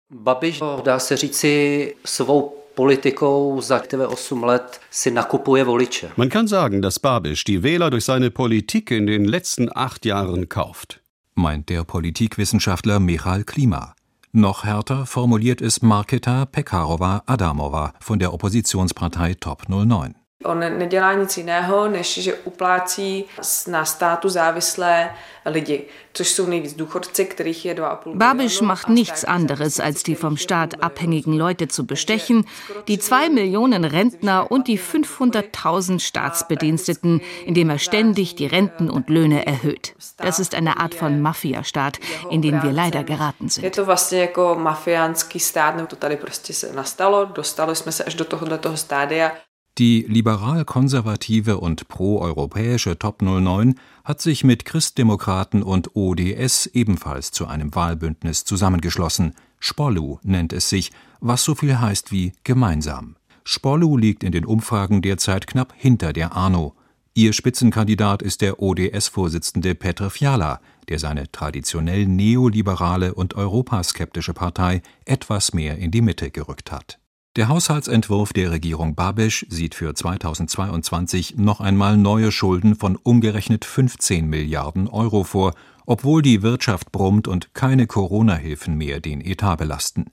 Babiš, 0.10 0.62
dá 0.84 1.00
se 1.00 1.18
říci, 1.18 1.94
svou 2.06 2.54
politikou 2.76 3.62
za 3.62 3.76
aktive 3.76 4.08
8 4.08 4.32
let 4.46 4.80
si 4.92 5.12
nakupuje 5.12 5.64
voliče. 5.64 6.12
Man 6.16 6.30
kann 6.30 6.48
sagen, 6.48 6.82
dass 6.82 7.00
Babiš 7.00 7.44
die 7.44 7.64
Wähler 7.64 7.90
durch 7.90 8.06
seine 8.06 8.32
Politik 8.32 8.92
in 8.92 9.08
den 9.08 9.26
letzten 9.26 9.70
acht 9.76 10.06
Jahren 10.06 10.48
kauft. 10.48 11.02
Meint 11.36 11.70
der 11.70 11.84
Politikwissenschaftler 11.84 13.00
Michal 13.00 13.44
Klima. 13.44 13.97
Noch 14.34 14.66
härter 14.66 15.06
formuliert 15.06 15.62
es 15.62 15.82
Marketa 15.82 16.46
Pekarova-Adamova 16.46 17.94
von 18.00 18.20
der 18.20 18.34
Oppositionspartei 18.34 19.36
Top 19.36 19.70
09. 19.70 20.16
On 20.44 20.60
nedělá 20.60 21.14
nic 21.14 21.38
jiného, 21.38 21.88
než 21.88 22.18
že 22.18 22.34
uplácí 22.34 23.26
na 23.68 23.86
státu 23.86 24.30
závislé 24.30 25.10
lidi, 25.46 25.86
což 26.14 26.30
jsou 26.30 26.46
nejvíc 26.46 26.74
důchodci, 26.74 27.26
kterých 27.26 27.66
je 27.66 27.76
2,5 27.76 28.16
Babiš 28.16 28.62
macht 28.62 28.90
nichts 28.90 29.24
anderes, 29.24 29.80
als 29.80 30.04
die 30.04 30.16
vom 30.16 30.38
Staat 30.38 30.74
abhängigen 30.82 31.38
Leute 31.38 31.68
zu 31.68 31.84
bestechen, 31.84 32.44
die 32.88 32.98
zwei 33.00 33.30
Millionen 33.30 33.84
Rentner 33.84 34.52
und 34.52 34.68
die 34.68 34.80
500.000 34.80 36.00
Staatsbediensteten, 36.00 37.22
indem 37.46 37.70
er 37.70 37.80
ständig 37.80 38.36
die 38.36 38.48
Renten 38.48 38.90
und 38.90 39.10
Löhne 39.10 39.46
erhöht. 39.46 39.96
Das 40.18 40.40
ist 40.40 40.56
eine 40.56 40.80
Art 40.80 40.94
von 40.94 41.22
Mafiastaat, 41.22 41.98
in 42.30 42.42
den 42.42 42.62
wir 42.64 42.72
leider 42.72 43.04
geraten 43.04 43.50
sind. 43.50 43.64
Je 43.64 43.72
to 43.72 43.86
vlastně 43.86 44.22
jako 44.22 44.56
mafiánský 44.60 45.40
stát, 45.40 45.76
nebo 45.76 45.88
to 45.88 45.96
tady 45.96 46.18
prostě 46.18 46.54
se 46.54 46.74
nastalo, 46.74 47.26
dostali 47.26 47.76
jsme 47.76 47.92
se 47.92 48.04
až 48.04 48.16
do 48.16 48.26
tohoto 48.26 48.78
stádia. 48.78 49.32
Die 49.78 50.08
liberal-konservative 50.08 51.60
und 51.60 51.88
proeuropäische 51.88 52.98
Top 52.98 53.22
09 53.22 53.76
hat 54.04 54.20
sich 54.22 54.44
mit 54.44 54.66
Christdemokraten 54.66 55.62
und 55.62 55.96
ODS 55.96 56.66
ebenfalls 56.66 57.30
zu 57.30 57.46
einem 57.46 57.76
Wahlbündnis 57.76 58.44
zusammengeschlossen. 58.44 59.36
Spollu 59.60 60.18
nennt 60.24 60.52
es 60.52 60.70
sich, 60.70 60.92
was 61.20 61.44
so 61.44 61.54
viel 61.54 61.80
heißt 61.80 62.12
wie 62.12 62.32
gemeinsam. 62.44 63.18
Spollu 63.44 63.98
liegt 63.98 64.24
in 64.24 64.32
den 64.32 64.46
Umfragen 64.46 65.04
derzeit 65.04 65.46
knapp 65.46 65.74
hinter 65.78 66.12
der 66.12 66.36
ANO. 66.36 66.74
Ihr 67.14 67.34
Spitzenkandidat 67.34 68.24
ist 68.24 68.42
der 68.42 68.60
ODS-Vorsitzende 68.60 69.76
Petr 69.76 70.10
Fiala, 70.10 70.60
der 70.90 70.98
seine 70.98 71.32
traditionell 71.32 72.08
neoliberale 72.08 73.14
und 73.14 73.36
europaskeptische 73.36 74.34
Partei 74.34 74.82
etwas 75.06 75.54
mehr 75.54 75.78
in 75.78 75.92
die 75.92 76.02
Mitte 76.02 76.32
gerückt 76.32 76.72
hat. 76.72 77.00
Der 77.38 77.50
Haushaltsentwurf 77.50 78.34
der 78.34 78.50
Regierung 78.50 78.96
Babisch 78.96 79.46
sieht 79.50 79.76
für 79.76 79.94
2022 79.94 81.36
noch 81.38 81.62
einmal 81.62 81.96
neue 81.96 82.32
Schulden 82.32 82.76
von 82.76 82.96
umgerechnet 82.96 83.64
15 83.64 84.28
Milliarden 84.28 84.88
Euro 84.88 85.24
vor, 85.24 85.54
obwohl 85.86 86.24
die 86.24 86.42
Wirtschaft 86.42 86.92
brummt 86.92 87.28
und 87.28 87.54
keine 87.54 87.86
Corona-Hilfen 87.86 88.76
mehr 88.76 89.00
den 89.02 89.22
Etat 89.22 89.58
belasten. 89.58 90.08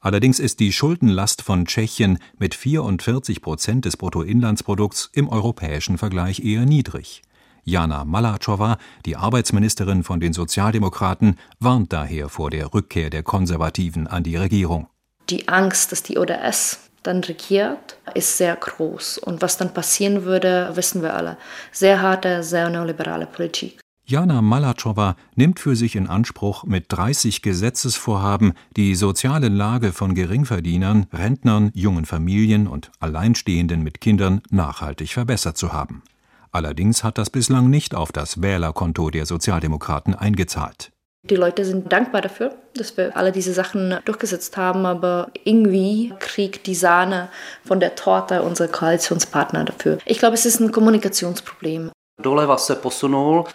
Allerdings 0.00 0.40
ist 0.40 0.58
die 0.58 0.72
Schuldenlast 0.72 1.40
von 1.40 1.66
Tschechien 1.66 2.18
mit 2.36 2.56
44 2.56 3.42
Prozent 3.42 3.84
des 3.84 3.96
Bruttoinlandsprodukts 3.96 5.10
im 5.12 5.28
europäischen 5.28 5.98
Vergleich 5.98 6.44
eher 6.44 6.66
niedrig. 6.66 7.22
Jana 7.62 8.04
Malatschowa, 8.04 8.78
die 9.04 9.14
Arbeitsministerin 9.14 10.02
von 10.02 10.18
den 10.18 10.32
Sozialdemokraten, 10.32 11.36
warnt 11.60 11.92
daher 11.92 12.28
vor 12.28 12.50
der 12.50 12.74
Rückkehr 12.74 13.08
der 13.08 13.22
Konservativen 13.22 14.08
an 14.08 14.24
die 14.24 14.34
Regierung. 14.34 14.88
Die 15.28 15.48
Angst, 15.48 15.92
dass 15.92 16.02
die 16.02 16.18
ODS 16.18 16.78
dann 17.02 17.22
regiert, 17.24 17.98
ist 18.14 18.36
sehr 18.36 18.56
groß. 18.56 19.18
Und 19.18 19.42
was 19.42 19.56
dann 19.56 19.74
passieren 19.74 20.24
würde, 20.24 20.70
wissen 20.74 21.02
wir 21.02 21.14
alle. 21.14 21.36
Sehr 21.72 22.02
harte, 22.02 22.42
sehr 22.42 22.68
neoliberale 22.68 23.26
Politik. 23.26 23.80
Jana 24.08 24.40
Malatschowa 24.40 25.16
nimmt 25.34 25.58
für 25.58 25.74
sich 25.74 25.96
in 25.96 26.06
Anspruch, 26.06 26.62
mit 26.62 26.84
30 26.88 27.42
Gesetzesvorhaben 27.42 28.52
die 28.76 28.94
soziale 28.94 29.48
Lage 29.48 29.92
von 29.92 30.14
Geringverdienern, 30.14 31.08
Rentnern, 31.12 31.72
jungen 31.74 32.04
Familien 32.04 32.68
und 32.68 32.92
Alleinstehenden 33.00 33.82
mit 33.82 34.00
Kindern 34.00 34.42
nachhaltig 34.48 35.12
verbessert 35.12 35.56
zu 35.56 35.72
haben. 35.72 36.04
Allerdings 36.52 37.02
hat 37.02 37.18
das 37.18 37.30
bislang 37.30 37.68
nicht 37.68 37.96
auf 37.96 38.12
das 38.12 38.40
Wählerkonto 38.40 39.10
der 39.10 39.26
Sozialdemokraten 39.26 40.14
eingezahlt. 40.14 40.92
Die 41.28 41.36
Leute 41.36 41.64
sind 41.64 41.92
dankbar 41.92 42.20
dafür, 42.20 42.54
dass 42.74 42.96
wir 42.96 43.16
alle 43.16 43.32
diese 43.32 43.52
Sachen 43.52 43.98
durchgesetzt 44.04 44.56
haben, 44.56 44.86
aber 44.86 45.28
irgendwie 45.42 46.12
kriegt 46.20 46.66
die 46.68 46.74
Sahne 46.76 47.28
von 47.64 47.80
der 47.80 47.96
Torte 47.96 48.42
unsere 48.42 48.68
Koalitionspartner 48.68 49.64
dafür. 49.64 49.98
Ich 50.04 50.18
glaube, 50.18 50.34
es 50.34 50.46
ist 50.46 50.60
ein 50.60 50.70
Kommunikationsproblem. 50.70 51.90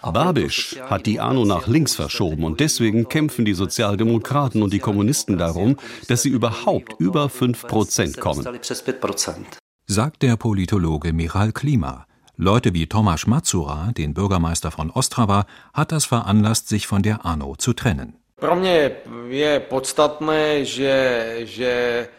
Babisch 0.02 0.76
hat 0.82 1.06
die 1.06 1.18
ANO 1.18 1.44
nach 1.44 1.66
links 1.66 1.94
verschoben 1.96 2.44
und 2.44 2.60
deswegen 2.60 3.08
kämpfen 3.08 3.44
die 3.44 3.54
Sozialdemokraten 3.54 4.62
und 4.62 4.72
die 4.72 4.78
Kommunisten 4.78 5.36
darum, 5.38 5.76
dass 6.08 6.22
sie 6.22 6.28
überhaupt 6.28 6.94
über 7.00 7.28
5 7.28 7.66
Prozent 7.66 8.20
kommen. 8.20 8.46
Sagt 9.86 10.22
der 10.22 10.36
Politologe 10.36 11.12
Michal 11.12 11.52
Klima. 11.52 12.06
Leute 12.42 12.74
wie 12.74 12.88
Tomasz 12.88 13.28
Mazura, 13.28 13.92
den 13.96 14.14
Bürgermeister 14.14 14.72
von 14.72 14.90
Ostrava, 14.90 15.46
hat 15.72 15.92
das 15.92 16.06
veranlasst, 16.06 16.68
sich 16.68 16.88
von 16.88 17.00
der 17.00 17.24
ANO 17.24 17.54
zu 17.54 17.72
trennen. 17.72 18.14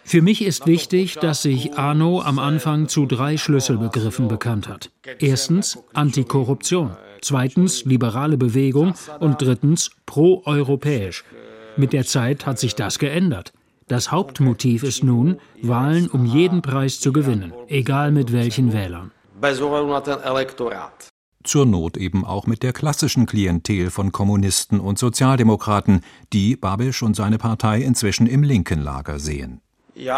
Für 0.05 0.21
mich 0.21 0.41
ist 0.45 0.65
wichtig, 0.65 1.15
dass 1.15 1.41
sich 1.41 1.77
ANO 1.77 2.21
am 2.21 2.39
Anfang 2.39 2.87
zu 2.87 3.05
drei 3.05 3.35
Schlüsselbegriffen 3.35 4.29
bekannt 4.29 4.69
hat. 4.69 4.91
Erstens 5.19 5.79
Antikorruption, 5.93 6.91
zweitens 7.19 7.83
liberale 7.83 8.37
Bewegung 8.37 8.93
und 9.19 9.41
drittens 9.41 9.91
proeuropäisch. 10.05 11.25
Mit 11.75 11.91
der 11.91 12.05
Zeit 12.05 12.45
hat 12.45 12.59
sich 12.59 12.75
das 12.75 12.97
geändert. 12.97 13.51
Das 13.89 14.13
Hauptmotiv 14.13 14.83
ist 14.83 15.03
nun, 15.03 15.41
Wahlen 15.61 16.07
um 16.07 16.25
jeden 16.25 16.61
Preis 16.61 17.01
zu 17.01 17.11
gewinnen, 17.11 17.51
egal 17.67 18.11
mit 18.11 18.31
welchen 18.31 18.71
Wählern 18.71 19.11
bez 19.43 19.61
ohledu 19.61 19.87
na 19.87 20.01
ten 20.01 20.19
elektorát. 20.23 21.09
Zur 21.43 21.65
Not 21.65 21.97
eben 21.97 22.23
auch 22.23 22.47
mit 22.47 22.63
der 22.63 22.71
klassischen 22.71 23.25
Klientel 23.25 23.89
von 23.89 24.13
Kommunisten 24.13 24.79
und 24.79 24.97
Sozialdemokraten, 24.97 26.01
die 26.31 26.55
Babisch 26.55 27.03
und 27.03 27.15
seine 27.15 27.37
Partei 27.37 27.81
inzwischen 27.81 28.27
im 28.27 28.43
linken 28.43 28.81
Lager 28.81 29.19
sehen. 29.19 29.59
Ich 29.95 30.09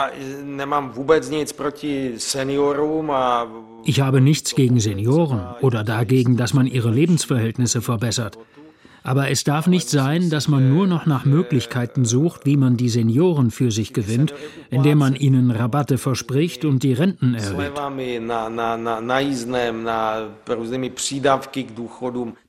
habe 4.02 4.22
nichts 4.22 4.56
gegen 4.56 4.80
Senioren 4.80 5.42
oder 5.62 5.84
dagegen, 5.84 6.38
dass 6.38 6.54
man 6.54 6.68
ihre 6.68 6.92
Lebensverhältnisse 6.92 7.82
verbessert. 7.82 8.38
Aber 9.06 9.30
es 9.30 9.44
darf 9.44 9.68
nicht 9.68 9.88
sein, 9.88 10.32
dass 10.32 10.48
man 10.48 10.68
nur 10.68 10.88
noch 10.88 11.06
nach 11.06 11.26
Möglichkeiten 11.26 12.06
sucht, 12.06 12.46
wie 12.46 12.58
man 12.58 12.76
die 12.76 12.90
Senioren 12.90 13.52
für 13.52 13.70
sich 13.70 13.94
gewinnt, 13.94 14.34
indem 14.72 14.98
man 14.98 15.16
ihnen 15.16 15.52
Rabatte 15.52 16.00
verspricht 16.00 16.66
und 16.66 16.82
die 16.82 16.94
Renten 16.94 17.36
erhöht. 17.36 17.72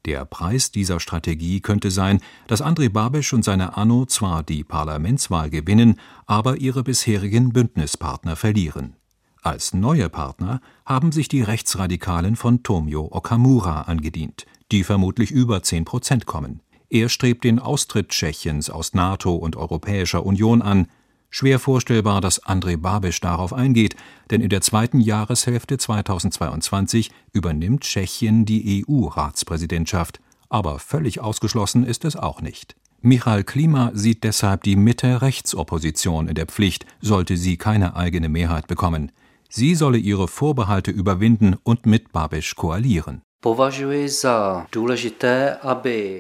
Der 0.06 0.24
Preis 0.24 0.70
dieser 0.70 1.00
Strategie 1.00 1.60
könnte 1.60 1.90
sein, 1.90 2.20
dass 2.46 2.64
André 2.64 2.88
Babisch 2.88 3.34
und 3.34 3.44
seine 3.44 3.76
Anno 3.76 4.06
zwar 4.06 4.42
die 4.42 4.64
Parlamentswahl 4.64 5.50
gewinnen, 5.50 6.00
aber 6.24 6.56
ihre 6.56 6.82
bisherigen 6.82 7.52
Bündnispartner 7.52 8.34
verlieren. 8.34 8.94
Als 9.42 9.74
neue 9.74 10.08
Partner 10.08 10.60
haben 10.84 11.12
sich 11.12 11.28
die 11.28 11.42
Rechtsradikalen 11.42 12.34
von 12.34 12.62
Tomio 12.62 13.08
Okamura 13.12 13.82
angedient, 13.82 14.46
die 14.72 14.84
vermutlich 14.84 15.30
über 15.30 15.62
10 15.62 15.84
Prozent 15.84 16.26
kommen. 16.26 16.60
Er 16.88 17.08
strebt 17.08 17.44
den 17.44 17.58
Austritt 17.58 18.10
Tschechiens 18.10 18.70
aus 18.70 18.94
NATO 18.94 19.34
und 19.34 19.56
Europäischer 19.56 20.24
Union 20.24 20.62
an. 20.62 20.86
Schwer 21.30 21.58
vorstellbar, 21.58 22.20
dass 22.20 22.42
André 22.44 22.76
Babisch 22.76 23.20
darauf 23.20 23.52
eingeht, 23.52 23.96
denn 24.30 24.40
in 24.40 24.48
der 24.48 24.60
zweiten 24.60 25.00
Jahreshälfte 25.00 25.78
2022 25.78 27.10
übernimmt 27.32 27.82
Tschechien 27.82 28.44
die 28.44 28.84
EU-Ratspräsidentschaft. 28.88 30.20
Aber 30.48 30.78
völlig 30.78 31.20
ausgeschlossen 31.20 31.84
ist 31.84 32.04
es 32.04 32.14
auch 32.14 32.40
nicht. 32.40 32.76
Michael 33.02 33.44
Klima 33.44 33.90
sieht 33.94 34.24
deshalb 34.24 34.62
die 34.62 34.76
Mitte-Rechtsopposition 34.76 36.28
in 36.28 36.34
der 36.34 36.46
Pflicht, 36.46 36.86
sollte 37.00 37.36
sie 37.36 37.56
keine 37.56 37.96
eigene 37.96 38.28
Mehrheit 38.28 38.68
bekommen. 38.68 39.12
Sie 39.48 39.74
solle 39.74 39.98
ihre 39.98 40.28
Vorbehalte 40.28 40.90
überwinden 40.90 41.56
und 41.62 41.86
mit 41.86 42.12
Babisch 42.12 42.54
koalieren. 42.56 43.22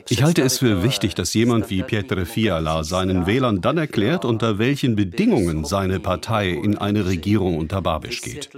Ich 0.08 0.22
halte 0.22 0.42
es 0.42 0.58
für 0.58 0.82
wichtig, 0.84 1.14
dass 1.16 1.34
jemand 1.34 1.70
wie 1.70 1.82
Pietre 1.82 2.24
Fiala 2.24 2.84
seinen 2.84 3.26
Wählern 3.26 3.60
dann 3.60 3.78
erklärt, 3.78 4.24
unter 4.24 4.58
welchen 4.58 4.94
Bedingungen 4.94 5.64
seine 5.64 5.98
Partei 5.98 6.50
in 6.50 6.78
eine 6.78 7.06
Regierung 7.06 7.58
unter 7.58 7.82
Babisch 7.82 8.22
geht. 8.22 8.50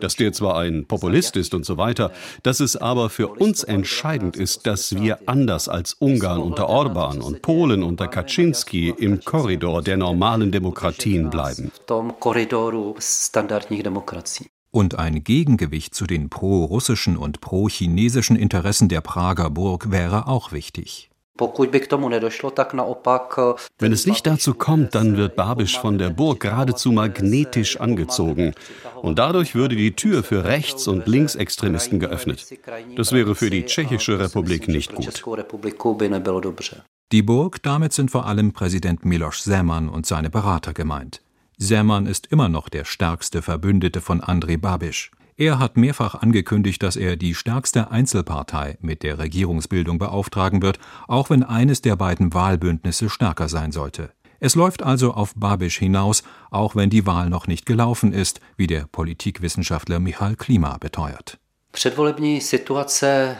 Dass 0.00 0.16
der 0.16 0.32
zwar 0.32 0.58
ein 0.58 0.86
Populist 0.86 1.36
ist 1.36 1.54
und 1.54 1.64
so 1.64 1.76
weiter, 1.76 2.10
dass 2.42 2.58
es 2.58 2.76
aber 2.76 3.10
für 3.10 3.28
uns 3.28 3.62
entscheidend 3.62 4.36
ist, 4.36 4.66
dass 4.66 4.96
wir 4.96 5.20
anders 5.26 5.68
als 5.68 5.94
Ungarn 5.94 6.40
unter 6.40 6.68
Orban 6.68 7.20
und 7.20 7.42
Polen 7.42 7.84
unter 7.84 8.08
Kaczynski 8.08 8.92
im 8.98 9.20
Korridor 9.20 9.82
der 9.82 9.98
normalen 9.98 10.50
Demokratien 10.50 11.30
bleiben. 11.30 11.70
Und 14.72 14.98
ein 14.98 15.24
Gegengewicht 15.24 15.94
zu 15.94 16.06
den 16.06 16.30
pro-russischen 16.30 17.16
und 17.16 17.40
pro-chinesischen 17.40 18.36
Interessen 18.36 18.88
der 18.88 19.00
Prager 19.00 19.50
Burg 19.50 19.90
wäre 19.90 20.28
auch 20.28 20.52
wichtig. 20.52 21.10
Wenn 23.78 23.92
es 23.92 24.06
nicht 24.06 24.26
dazu 24.26 24.54
kommt, 24.54 24.94
dann 24.94 25.16
wird 25.16 25.36
Babisch 25.36 25.78
von 25.78 25.96
der 25.98 26.10
Burg 26.10 26.40
geradezu 26.40 26.92
magnetisch 26.92 27.80
angezogen. 27.80 28.52
Und 29.00 29.18
dadurch 29.18 29.54
würde 29.54 29.74
die 29.74 29.96
Tür 29.96 30.22
für 30.22 30.44
Rechts- 30.44 30.86
und 30.86 31.06
Linksextremisten 31.06 31.98
geöffnet. 31.98 32.46
Das 32.96 33.12
wäre 33.12 33.34
für 33.34 33.48
die 33.48 33.64
Tschechische 33.64 34.18
Republik 34.18 34.68
nicht 34.68 34.94
gut. 34.94 35.24
Die 37.12 37.22
Burg, 37.22 37.62
damit 37.62 37.92
sind 37.92 38.10
vor 38.10 38.26
allem 38.26 38.52
Präsident 38.52 39.04
Miloš 39.04 39.42
Zeman 39.42 39.88
und 39.88 40.06
seine 40.06 40.30
Berater 40.30 40.74
gemeint. 40.74 41.22
Zeman 41.62 42.06
ist 42.06 42.26
immer 42.28 42.48
noch 42.48 42.70
der 42.70 42.86
stärkste 42.86 43.42
Verbündete 43.42 44.00
von 44.00 44.22
Andrej 44.22 44.56
Babiš. 44.56 45.10
Er 45.36 45.58
hat 45.58 45.76
mehrfach 45.76 46.14
angekündigt, 46.14 46.82
dass 46.82 46.96
er 46.96 47.16
die 47.16 47.34
stärkste 47.34 47.90
Einzelpartei 47.90 48.78
mit 48.80 49.02
der 49.02 49.18
Regierungsbildung 49.18 49.98
beauftragen 49.98 50.62
wird, 50.62 50.78
auch 51.06 51.28
wenn 51.28 51.42
eines 51.42 51.82
der 51.82 51.96
beiden 51.96 52.32
Wahlbündnisse 52.32 53.10
stärker 53.10 53.50
sein 53.50 53.72
sollte. 53.72 54.10
Es 54.38 54.54
läuft 54.54 54.82
also 54.82 55.12
auf 55.12 55.34
Babiš 55.34 55.76
hinaus, 55.76 56.22
auch 56.50 56.76
wenn 56.76 56.88
die 56.88 57.04
Wahl 57.04 57.28
noch 57.28 57.46
nicht 57.46 57.66
gelaufen 57.66 58.14
ist, 58.14 58.40
wie 58.56 58.66
der 58.66 58.86
Politikwissenschaftler 58.90 60.00
Michal 60.00 60.36
Klima 60.36 60.78
beteuert. 60.78 61.39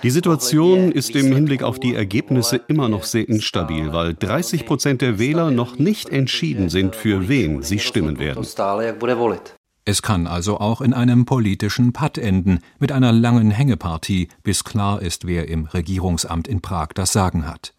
Die 0.02 0.10
Situation 0.10 0.92
ist 0.92 1.16
im 1.16 1.32
Hinblick 1.34 1.62
auf 1.64 1.80
die 1.80 1.94
Ergebnisse 1.94 2.60
immer 2.68 2.88
noch 2.88 3.02
sehr 3.02 3.28
instabil, 3.28 3.92
weil 3.92 4.14
30 4.14 4.66
Prozent 4.66 5.02
der 5.02 5.18
Wähler 5.18 5.50
noch 5.50 5.78
nicht 5.78 6.08
entschieden 6.10 6.68
sind, 6.68 6.94
für 6.94 7.28
wen 7.28 7.62
sie 7.62 7.80
stimmen 7.80 8.18
werden. 8.18 8.46
Es 9.84 10.02
kann 10.02 10.26
also 10.28 10.60
auch 10.60 10.80
in 10.80 10.92
einem 10.92 11.24
politischen 11.24 11.92
Patt 11.92 12.18
enden, 12.18 12.60
mit 12.78 12.92
einer 12.92 13.12
langen 13.12 13.50
Hängepartie, 13.50 14.28
bis 14.44 14.62
klar 14.62 15.02
ist, 15.02 15.26
wer 15.26 15.48
im 15.48 15.64
Regierungsamt 15.66 16.46
in 16.46 16.60
Prag 16.60 16.88
das 16.94 17.12
Sagen 17.12 17.48
hat. 17.48 17.74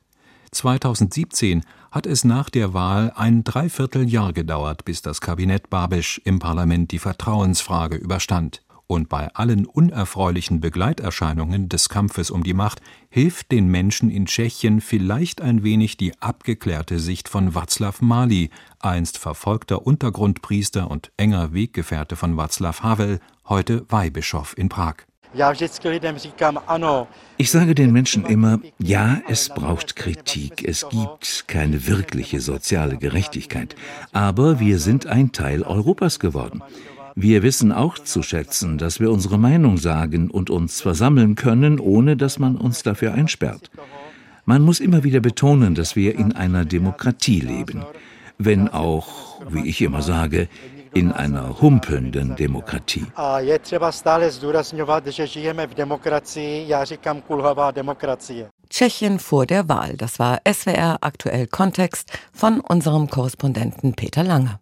2017 0.52 1.64
hat 1.92 2.06
es 2.06 2.26
nach 2.26 2.50
der 2.50 2.74
Wahl 2.74 3.14
ein 3.16 3.46
Dreivierteljahr 3.46 4.34
gedauert, 4.34 4.84
bis 4.84 5.02
das 5.02 5.22
Kabinett 5.22 5.70
Babisch 5.70 6.20
im 6.26 6.40
Parlament 6.40 6.92
die 6.92 7.00
Vertrauensfrage 7.00 7.96
überstand 7.96 8.62
und 8.92 9.08
bei 9.08 9.34
allen 9.36 9.66
unerfreulichen 9.66 10.60
Begleiterscheinungen 10.60 11.70
des 11.70 11.88
Kampfes 11.88 12.30
um 12.30 12.44
die 12.44 12.54
Macht 12.54 12.82
hilft 13.10 13.54
den 13.54 13.70
Menschen 13.70 14.12
in 14.12 14.26
Tschechien 14.26 14.82
vielleicht 14.82 15.40
ein 15.40 15.64
wenig 15.64 15.96
die 15.96 16.12
abgeklärte 16.20 17.00
Sicht 17.00 17.30
von 17.30 17.54
Václav 17.54 18.04
Mali, 18.04 18.50
einst 18.80 19.18
verfolgter 19.18 19.88
Untergrundpriester 19.88 20.92
und 20.92 21.10
enger 21.16 21.54
Weggefährte 21.54 22.18
von 22.18 22.36
Václav 22.36 22.82
Havel, 22.82 23.22
heute 23.48 23.86
Weihbischof 23.88 24.58
in 24.58 24.68
Prag. 24.68 24.96
Ich 27.38 27.52
sage 27.52 27.76
den 27.76 27.94
Menschen 27.94 28.26
immer, 28.26 28.60
ja, 28.78 29.22
es 29.30 29.48
braucht 29.48 29.96
Kritik, 29.96 30.68
es 30.68 30.86
gibt 30.90 31.46
keine 31.48 31.88
wirkliche 31.88 32.42
soziale 32.42 32.98
Gerechtigkeit, 32.98 33.78
aber 34.12 34.60
wir 34.60 34.80
sind 34.80 35.08
ein 35.08 35.32
Teil 35.32 35.64
Europas 35.64 36.20
geworden. 36.20 36.62
Wir 37.16 37.44
wissen 37.44 37.72
auch 37.72 38.00
zu 38.00 38.24
schätzen, 38.24 38.78
dass 38.78 39.00
wir 39.00 39.12
unsere 39.12 39.38
Meinung 39.38 39.78
sagen 39.78 40.30
und 40.30 40.50
uns 40.50 40.82
versammeln 40.82 41.36
können, 41.36 41.80
ohne 41.80 42.18
dass 42.18 42.40
man 42.40 42.56
uns 42.58 42.84
dafür 42.84 43.14
einsperrt. 43.14 43.70
Man 44.46 44.62
muss 44.62 44.80
immer 44.80 45.04
wieder 45.04 45.20
betonen, 45.20 45.76
dass 45.76 45.96
wir 45.96 46.16
in 46.16 46.34
einer 46.34 46.66
Demokratie 46.66 47.40
leben, 47.40 47.86
wenn 48.38 48.70
auch, 48.70 49.42
wie 49.50 49.68
ich 49.68 49.82
immer 49.82 50.02
sage, 50.02 50.48
in 50.94 51.12
einer 51.12 51.62
humpelnden 51.62 52.36
Demokratie. 52.36 53.06
Tschechien 58.70 59.20
vor 59.20 59.46
der 59.46 59.70
Wahl. 59.70 59.96
Das 59.98 60.20
war 60.20 60.42
SWR 60.46 60.98
aktuell 61.02 61.48
Kontext 61.48 62.12
von 62.34 62.60
unserem 62.60 63.10
Korrespondenten 63.10 63.94
Peter 63.94 64.24
Lange. 64.24 64.60